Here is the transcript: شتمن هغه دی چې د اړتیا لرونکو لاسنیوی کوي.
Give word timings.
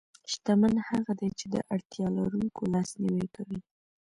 شتمن 0.31 0.75
هغه 0.89 1.13
دی 1.19 1.29
چې 1.39 1.45
د 1.53 1.55
اړتیا 1.73 2.07
لرونکو 2.17 2.61
لاسنیوی 2.73 3.27
کوي. 3.35 3.59